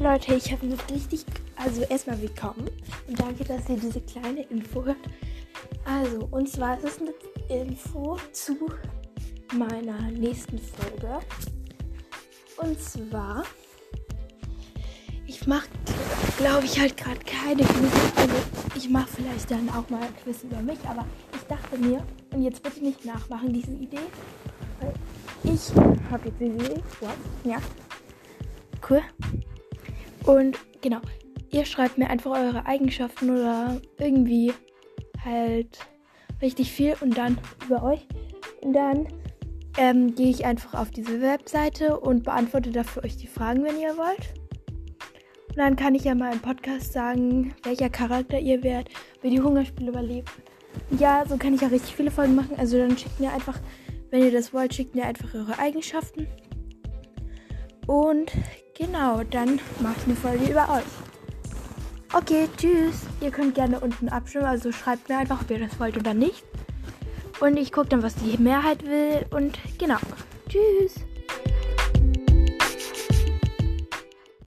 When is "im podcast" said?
46.34-46.92